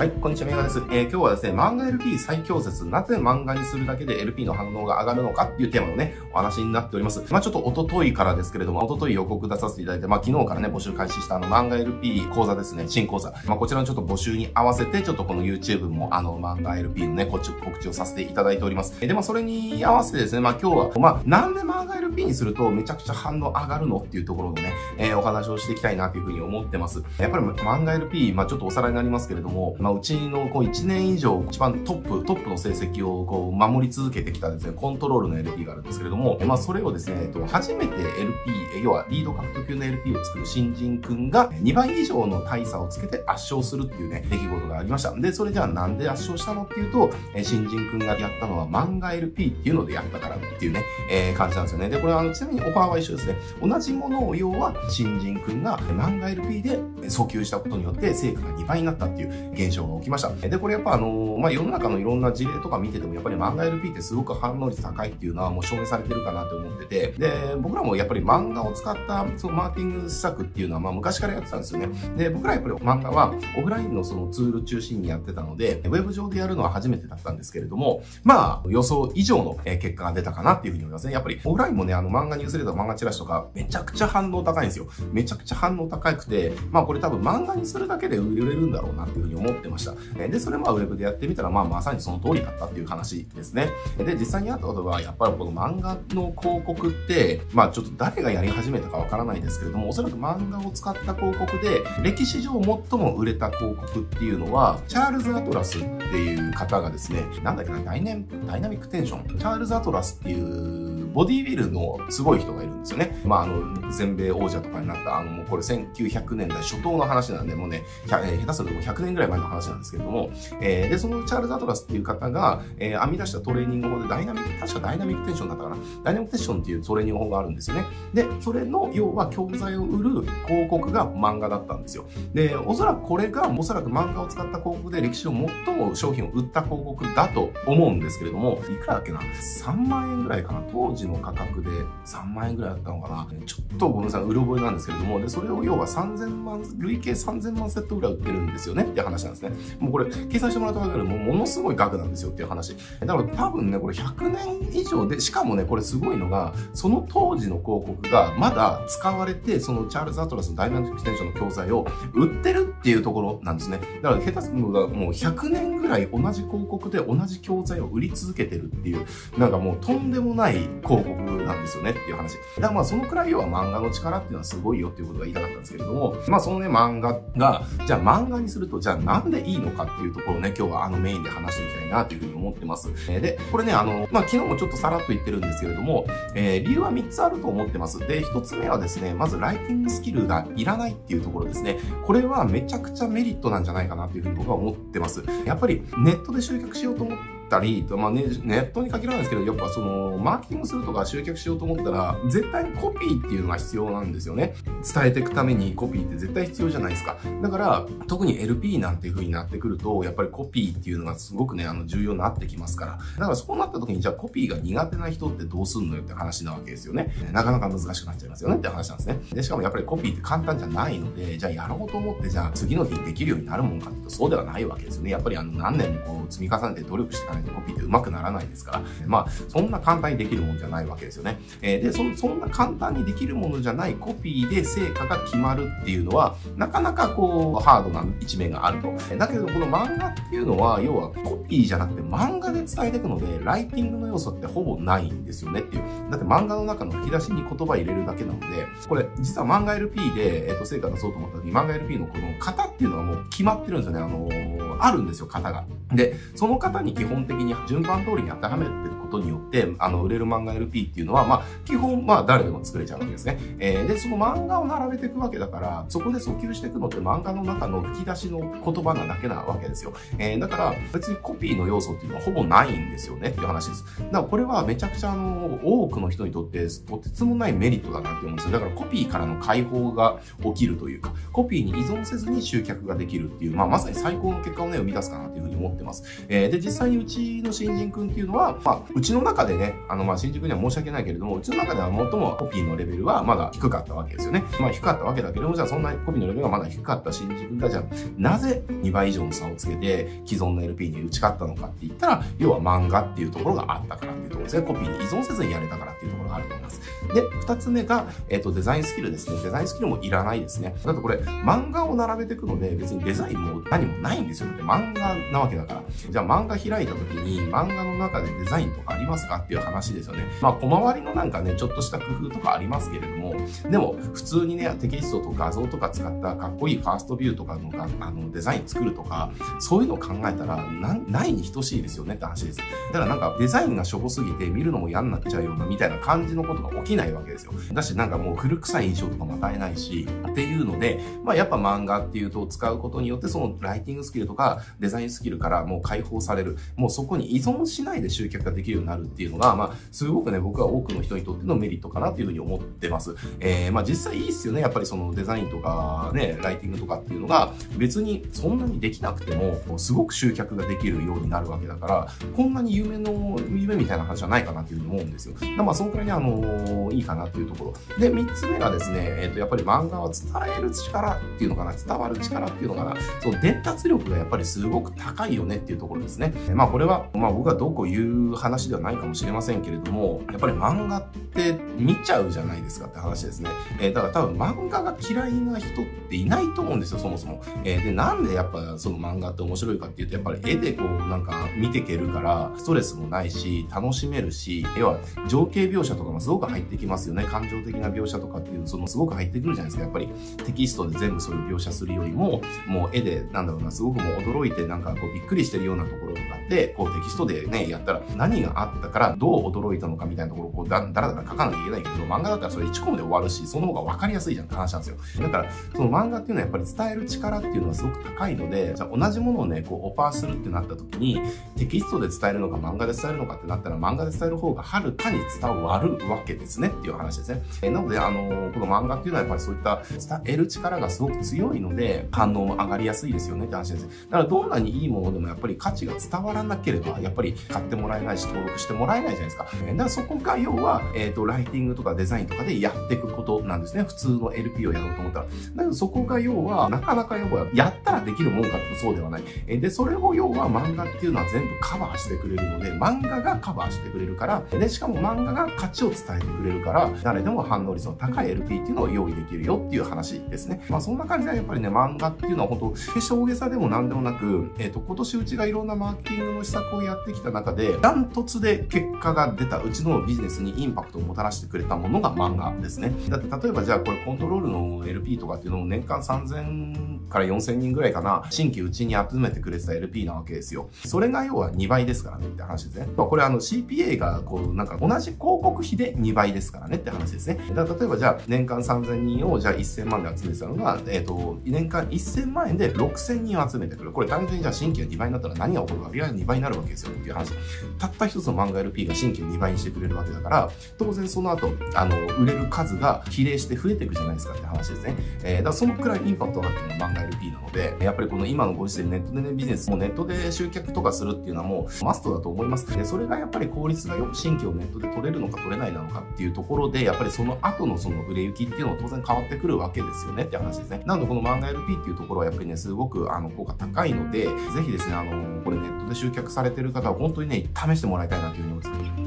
[0.00, 0.78] はい、こんにちは、メガです。
[0.78, 7.22] えー、今日はですね、漫画 LP 最強説、なぜ漫画にするだけで LP の反応が上がるのかっていうテーマのね、お話になっております。
[7.28, 13.30] まあちょっとおとといからですけれども、おととい予告出させていただいて、まあ昨日からね、募集開始したあの漫画 LP 講座ですね、新講座。
[13.44, 18.96] まあこちらのちょっと募集に合わせて、ちょっとこの YouTube もあの漫画 LP のね、こっち告知をさせていただいております。
[19.02, 27.02] えーで、まあそれに合わせてですね、まあ今日は、まあなんで漫画 LP にするとめちゃくちゃ反応上がるのっていうところのね、えー、お話をしていきたいなというふうに思ってます。
[27.18, 45.14] やっぱり漫画 LP、まあちょっとおさらいになりますけれども、まああうちのこう1年以上一番トップ、トップの成績をこう守り続けてきたですね、コントロールの LP があるんですけれども、まあそれをですね、えっと、初めて LP、要はリード獲得級の LP を作る新人くんが2倍以上の大差をつけて圧勝するっていうね、出来事がありました。
[45.14, 47.10] で、それじゃあなんで圧勝したのっていうと、
[47.42, 51.88] 新人くんがやったのは漫画 LP っていうのでやったからっていうね、えー、感じなんですよね。
[51.88, 53.36] で、これはあの、ちなみにオファーは一緒ですね。
[53.62, 60.30] 同じものを要は新人くんが漫画 LP で訴求したことによって成果が2倍になったっていう現象が起きました。
[60.48, 71.88] で、これやっぱあのまあ、世の中のいろんな事例とか見てても、やっぱり漫画 LP ってすごく反応率高いっていうのはもう証明されてるかなと思ってて、で、僕らもやっぱり漫画を使ったそのマーケティング施策っていうのは、まあ、昔からやってたんですよね。
[72.16, 81.12] で、僕らやっぱり漫画はオフラインのそのツール中心にやってたので、ウェブ上でやるのは初めてだったんですけれども、まあ、予想以上の結果が出たかなっていうふうに思いますね。
[81.12, 84.88] やっぱりオフラインもね、あの漫画ニュースレター、漫画チラシとか、めちゃくちゃ反応高いんですよ。
[85.12, 89.94] めちゃくちゃ反応高くて、まあこれ多分漫画にするだけで売れるんだろうなっていうふうに思ってました。
[90.16, 93.68] で、それまあウェブでやってみたら、まあまさにその通りだったっていう話ですね。
[93.98, 109.38] で、実際にあったことは、やっぱりこの漫画の広告って、まあちょっと誰がやり始めたかわからないですけれども、おそらく漫画を使った広告で、歴史上最も売れた広告っていうのは、チャールズ・アトラスっていう方がですね、なんだっけな、 Dynamic Tension。
[109.38, 113.20] チャールズ・アトラスっていうボディビルのすごい人がいるんですよね。
[113.24, 120.30] まあ、あの、全米王者とかになった、あの、もうこれ1900年代初頭の話なんで、もうね、下手すると100年ぐらい前の話なんですけれども、
[120.60, 125.76] えー、で、そのチャールズ・アトラスっていう方が、えー、編み出したトレーニング法で Dynamic、確か Dynamic Tension だったかな。
[126.04, 127.84] Dynamic Tension っていうトレーニング法があるんですよね。
[128.14, 132.04] で、それの、要は教材を売る広告が漫画だったんですよ。
[132.34, 135.32] で、おそらくこれが、おそらく漫画を使った広告で歴史上
[135.64, 140.62] 最も商品を売った広告だと思うんですけれども、いくらだっけな ?3 万円ぐらいかな。
[140.70, 141.70] 当時の価格で
[142.04, 143.28] 3万円ぐらいだったのかな。
[143.46, 149.52] ちょっとごめんなさい、うろ覚えなんですけれども、で、それを要は3000万、累計3000万セットぐらい売ってるんですよねって話なんですね。
[149.78, 152.76] もうこれ、計算してもらっただけでもものすごい額なんですよっていう話。
[153.00, 163.80] だから多分ね、これ100年以上で、しかもね、これすごいのが、その当時の広告がまだ使われて、そのチャールズ・アトラスのダイナミックステンションの教材を売ってるっていうところなんですね。
[164.02, 169.06] だから下手するのがもう100年ぐらい同じ広告で同じ教材を売り続けてるっていう、
[169.38, 171.10] なんかもうとんでもない広告
[171.42, 172.36] なんですよねっていう話。
[172.56, 182.90] だからまあそのくらい要は漫画の力っていうのはすごいよっていうことが言いたかったんですけれども、まあそのね漫画が、じゃあ漫画にすると、じゃあなんでいいのかっていうところをね、今日はあのメインで話していきたいなというふうに思ってます。
[183.08, 187.98] えで、これね、あの、まあ昨日もちょっとさらっと言ってるんですけれども、えー、理由は3つあると思ってます。
[187.98, 191.78] で、1つ目はですね、まずライティングスキルがいらないっていうところですね。
[192.04, 195.22] これはめちゃくちゃメリットなんじゃないかなというふうに僕は思ってます。
[195.44, 204.54] やっぱりネットで集客しようと思ってったり、まあね、ネットに限らないですけど、やっぱその、マーケティングするとか集客しようと思ったら、絶対にコピーっていうのが必要なんですよね。
[204.94, 207.16] 伝えていくためにコピーって絶対必要じゃないですか。
[207.42, 212.92] だから、特に LP なんていう風になってくると、やっぱりコピーっていうのがすごくね、あの、重要になってきますから。
[212.92, 217.12] だからそうなった時に、じゃあコピーが苦手な人ってどうすんのよって話なわけですよね。
[217.32, 219.20] なかなか難しくなっちゃいますよねって話なんですね。
[219.32, 225.10] で、しかもやっぱりコピーって簡単じゃないので、じゃあやろうと思って、じゃあ次の日できるようになるもんかっていうと、そうではないわけですよね。
[225.10, 231.38] やっぱりあの、何年もこう、積み重ねて努力してかないとコピーって上手くならないですから、まあ、そんな簡単にできるものじゃないわけですよね。
[231.62, 238.92] えー、でそ、そんな簡単にできるものじゃないコピーで成果が決まるっていうのは、なかなかこう、ハードな一面があると。
[239.16, 246.10] だけど、この漫画っていうのは、要はコピーじゃなくて漫画で伝えていくので、ライティングの要素ってほぼないんですよねっていう。
[246.10, 248.46] だって漫画の中の吹き出しに言葉入れるだけなので、
[248.88, 254.00] これ、実は漫画 LP で、えっ、ー、と、成果出そうと思った時に、漫画 LP のこの型っていうのがもう決まってるんですよね。
[254.00, 255.64] あのー、あるんですよ、型が。
[255.92, 263.38] で、その型に基本的に順番通りに当てはめてることによって、あの、売れる漫画 LP っていうのは、まあ、基本、まあ、誰でも作れちゃうわけですね。
[263.58, 269.92] えー、で、その漫画を並べていくわけだから、そこで訴求していくのって漫画の中の吹き出しの言葉なだけなわけですよ。
[270.18, 273.84] えー、だから、別にコピーの要素っていうのはほぼないんですよねっていう話です。
[273.98, 278.52] だから、これはめちゃくちゃ、あの、多くの人にとって、とてつもないメリットだなって思うんですよ。
[278.52, 286.04] だから、コピーからの解放が起きるというか、コピーに依存せずに集客ができるっていう、まあ、まさに最高の結果をね、生み出すかなというふうに思ってます。
[286.28, 294.44] えー、で、実際にうちの新人くんっていうのは、まあ、うちの中でね、あの、まあ、新人くんには申し訳ないけれども、うちの中では最もコピーのレベルはまだ低かったわけですよね。
[294.60, 297.84] まあ、低かったわけだけども、じゃあそんなコピーのレベルがまだ低かった新人くんが、じゃあ、
[298.16, 304.62] なぜ2倍以上の差をつけて既存の LP に打ち勝ったのかって言ったら、要は漫画っていうところがあったからっていうところですね。
[304.62, 306.80] コピーに依存せずにやれたからっていうところがあると思います。
[307.14, 309.42] で、二つ目が、えっ、ー、と、デザインスキルですね。
[309.42, 310.74] デザインスキルもいらないですね。
[310.84, 314.48] だってこれ、漫画を並べていくので、別にデザインも何もないんですよ。
[314.60, 315.82] って漫画なわけだから。
[316.10, 320.24] じゃあ漫画開いた時に、漫画の中でデザインとかありますかっていう話ですよね。
[320.40, 323.34] まあ、小回りのなんかね、ちょっとした工夫とかありますけれども、
[323.68, 327.70] でも、普通にね、テキストと画像とか使ったかっこいいファーストビューとかの
[328.00, 332.58] あのデザイン作るとか、そういうのを考えたら、な、ないに等しいですよねって話です。
[332.58, 332.64] だ
[332.94, 337.52] からなんかデザインがしょぼすぎて見るのも嫌になっちゃうようなみたいな感じのことが起きないわけですよ。
[337.72, 346.56] だしなんかもう古臭い印象とかも与えないし、っていうので、まあやっぱ漫画っていうと使うことによってそのライティングスキルとかデザインスキルからもう解放される。
[346.76, 353.14] もうそこに依存しないで集客ができるようになるっていうのが、まあすごくね、僕は多くの人にとってのメリットかなっていうふうに思ってます。
[353.40, 354.60] えー、まあ実際いいっすよね。
[354.60, 365.34] やっぱりそのデザインとかね、ライティングとかっていうのが別にそんなにできなくても、すごく集客ができるようになるわけだから、こんなに夢の、夢みたいな話じゃないかなっていうふうに思うんですよ。
[365.56, 367.98] まあそのくらいにあの、いいかなっていうところ。
[367.98, 376.32] で、3つ目がですね、えっ、ー、と、やっぱり漫画は伝える力っていうのかな、伝わる力っていうのかな、その伝達力がやっぱりすごく高いよねっていうところですね。
[376.54, 383.50] まあこれは、まあ僕はどうこう言う話ではないかもしれませんけれども、やっぱり漫画って見ちゃうじゃないですかって話ですね。
[383.80, 387.42] えー、だから多分漫画が嫌いな人っていないと思うんですよ、そもそも。
[387.64, 394.98] えー、で、なんでやっぱその漫画って面白いかっていうと、やっぱり絵でこうなんか見ていけるから、ストレスもないし、楽しめるし、要は
[395.28, 397.24] 情景描写とかもすごく入ってきますよね。
[397.24, 399.82] 感情的な描写とかっていう、そのすごく入ってくるじゃないですか。
[399.82, 400.08] やっぱり
[400.44, 415.22] テキストで全部それを描写するよりも、もう絵で、なんだろうな、すごくもう驚いてなんかこうびっくりしてるようなところとかって、こうテキストでね、やったら何があったからどう驚いたのかみたいなところをこうだだらだら書かなきゃいけないけど、漫画だったらそれ1コマで終わるし、その方が分かりやすいじゃんって話なんですよ。
[415.22, 421.20] だから、その漫画っていうのはやっぱり伝える力っていうのはすごく高いので、じゃあ同じものをね、こうオファーするってなった時に、
[421.56, 427.42] テキストで伝えるのか漫画で伝えるのかってなったら漫画で伝える方がはるかに伝わるわけですねっていう話ですね。
[427.62, 433.88] えなので、あのー、この漫画っていうのはやっぱりそういった伝える力がすごく強いので、反応も上がりやすいですよねって話です。
[434.10, 439.44] だからどんなにいいものでもやっぱり価値が伝わらなければ、やっぱり買ってもらえないし、登録してもらえないじゃないですか。
[439.44, 443.84] だからそこが要は、えっ、ー、と、ライティングとかデザインとかでやっていくことなんですね。
[443.84, 445.26] 普通の LP をやろうと思ったら。
[445.26, 449.22] だけどそこが要は、なかなか要は、やったらできるもんかってそうではない。
[449.46, 460.64] で、それを要は漫画っていうのは全部カバーしてくれるので、漫画がカバーしてくれるから、で、しかも漫画が価値を伝えてくれるから、誰でも反応率の高い LP っていうのを用意できるよっていう話ですね。
[460.68, 472.92] まあそんな感じでやっぱりね、漫画っていうのは本当決して大げさでも何でもなく、えっ、ー、と、今年うちがいろんなマーケティングの施策をやってきた中で、ダントツで結果が出たうちのビジネスにインパクトをもたらしてくれたものが漫画ですね。
[473.08, 480.70] だって例えばじゃあこれコントロールの LP とかっていうのを年間3000から4000人ぐらいかな、新規うちに集めてくれてた LP なわけですよ。
[480.86, 482.88] それが要は2倍ですからねって話ですね。
[482.96, 487.40] これあの CPA がこうなんか同じ広告費で2倍ですからねって話ですね。
[487.54, 493.92] だ例えばじゃあ年間3000人をじゃあ1000万で集めてたのが、えっ、ー、と、年間1000万円で6000人を集めてくる。
[493.92, 497.32] これ単純にじゃあ新規が2倍になったら何が起こるか、割合2倍になるわけですよっていう話。
[497.78, 504.94] たった一つの漫画 LP が新規を2倍にしてくれるわけだから、当然その後、あの、売れる数が比例して増えていくじゃないですかって話ですね。
[505.22, 512.66] えー、だからそのくらいインパクトがあってるのが漫画 LP なので、やっぱりこの今のご時世ネットでね、ビジネスもネットで集客とかするっていうのはもうマストだと思います。
[512.76, 520.82] で、それがやっぱり効率がよく新規をネットで取れるのか取れないなのかっていうところで、やっぱりその後のその売れ行きっていうのは当然変わってくるわけですよねって話ですね。
[520.86, 524.30] なのでこの漫画 LP っていうところはやっぱりね、すごくあの効果高いので、ぜ
[524.64, 528.99] ひですね、あの、これネットで集客されてる方は本当にね、試してもらいたいなというふうに思います。